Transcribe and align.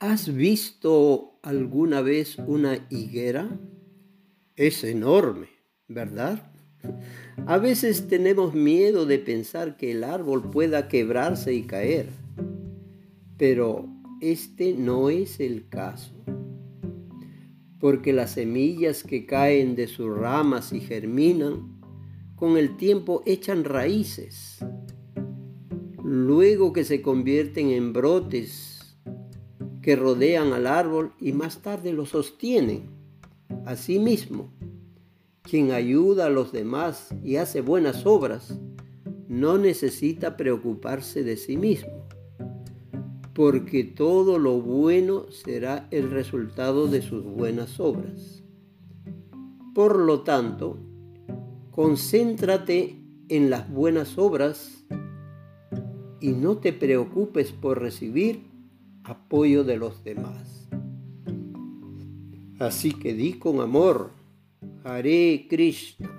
¿Has 0.00 0.32
visto 0.32 1.40
alguna 1.42 2.02
vez 2.02 2.38
una 2.38 2.86
higuera? 2.88 3.58
Es 4.54 4.84
enorme, 4.84 5.48
¿verdad? 5.88 6.52
A 7.46 7.58
veces 7.58 8.06
tenemos 8.06 8.54
miedo 8.54 9.06
de 9.06 9.18
pensar 9.18 9.76
que 9.76 9.90
el 9.90 10.04
árbol 10.04 10.52
pueda 10.52 10.86
quebrarse 10.86 11.52
y 11.52 11.62
caer, 11.62 12.10
pero 13.36 13.88
este 14.20 14.72
no 14.72 15.10
es 15.10 15.40
el 15.40 15.68
caso, 15.68 16.14
porque 17.80 18.12
las 18.12 18.34
semillas 18.34 19.02
que 19.02 19.26
caen 19.26 19.74
de 19.74 19.88
sus 19.88 20.16
ramas 20.16 20.72
y 20.72 20.78
germinan, 20.78 21.80
con 22.36 22.56
el 22.56 22.76
tiempo 22.76 23.24
echan 23.26 23.64
raíces, 23.64 24.58
luego 26.04 26.72
que 26.72 26.84
se 26.84 27.02
convierten 27.02 27.70
en 27.70 27.92
brotes 27.92 28.77
que 29.88 29.96
rodean 29.96 30.52
al 30.52 30.66
árbol 30.66 31.14
y 31.18 31.32
más 31.32 31.62
tarde 31.62 31.94
lo 31.94 32.04
sostienen. 32.04 32.90
Asimismo, 33.64 34.52
quien 35.40 35.70
ayuda 35.70 36.26
a 36.26 36.28
los 36.28 36.52
demás 36.52 37.08
y 37.24 37.36
hace 37.36 37.62
buenas 37.62 38.04
obras, 38.04 38.60
no 39.28 39.56
necesita 39.56 40.36
preocuparse 40.36 41.24
de 41.24 41.38
sí 41.38 41.56
mismo, 41.56 42.06
porque 43.32 43.82
todo 43.82 44.38
lo 44.38 44.60
bueno 44.60 45.32
será 45.32 45.88
el 45.90 46.10
resultado 46.10 46.86
de 46.86 47.00
sus 47.00 47.24
buenas 47.24 47.80
obras. 47.80 48.42
Por 49.74 50.00
lo 50.00 50.20
tanto, 50.20 50.76
concéntrate 51.70 53.02
en 53.30 53.48
las 53.48 53.72
buenas 53.72 54.18
obras 54.18 54.84
y 56.20 56.32
no 56.32 56.58
te 56.58 56.74
preocupes 56.74 57.52
por 57.52 57.80
recibir 57.80 58.57
apoyo 59.08 59.64
de 59.64 59.76
los 59.76 60.04
demás. 60.04 60.68
Así 62.58 62.92
que 62.92 63.14
di 63.14 63.34
con 63.34 63.60
amor, 63.60 64.10
Hare 64.84 65.46
Krishna. 65.48 66.17